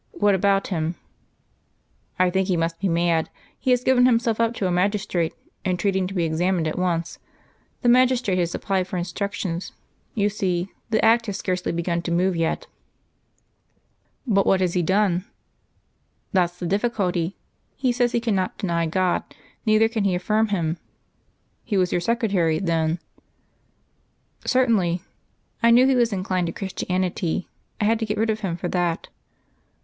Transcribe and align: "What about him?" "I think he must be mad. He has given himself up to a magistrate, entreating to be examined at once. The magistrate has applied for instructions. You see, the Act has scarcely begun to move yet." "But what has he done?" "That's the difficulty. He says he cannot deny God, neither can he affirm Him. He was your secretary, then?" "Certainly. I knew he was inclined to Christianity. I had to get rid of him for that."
"What 0.13 0.33
about 0.33 0.69
him?" 0.69 0.95
"I 2.17 2.31
think 2.31 2.47
he 2.47 2.57
must 2.57 2.79
be 2.79 2.89
mad. 2.89 3.29
He 3.59 3.69
has 3.69 3.83
given 3.83 4.07
himself 4.07 4.39
up 4.39 4.55
to 4.55 4.65
a 4.65 4.71
magistrate, 4.71 5.31
entreating 5.63 6.07
to 6.07 6.15
be 6.15 6.25
examined 6.25 6.67
at 6.67 6.79
once. 6.79 7.19
The 7.83 7.89
magistrate 7.89 8.39
has 8.39 8.55
applied 8.55 8.87
for 8.87 8.97
instructions. 8.97 9.73
You 10.15 10.27
see, 10.27 10.69
the 10.89 11.05
Act 11.05 11.27
has 11.27 11.37
scarcely 11.37 11.71
begun 11.71 12.01
to 12.01 12.11
move 12.11 12.35
yet." 12.35 12.65
"But 14.25 14.47
what 14.47 14.59
has 14.59 14.73
he 14.73 14.81
done?" 14.81 15.25
"That's 16.33 16.57
the 16.57 16.65
difficulty. 16.65 17.37
He 17.75 17.91
says 17.91 18.11
he 18.11 18.19
cannot 18.19 18.57
deny 18.57 18.87
God, 18.87 19.21
neither 19.67 19.87
can 19.87 20.03
he 20.03 20.15
affirm 20.15 20.47
Him. 20.47 20.79
He 21.63 21.77
was 21.77 21.91
your 21.91 22.01
secretary, 22.01 22.57
then?" 22.57 22.97
"Certainly. 24.47 25.03
I 25.61 25.69
knew 25.69 25.85
he 25.85 25.93
was 25.93 26.11
inclined 26.11 26.47
to 26.47 26.53
Christianity. 26.53 27.47
I 27.79 27.85
had 27.85 27.99
to 27.99 28.07
get 28.07 28.17
rid 28.17 28.31
of 28.31 28.39
him 28.39 28.57
for 28.57 28.67
that." 28.69 29.07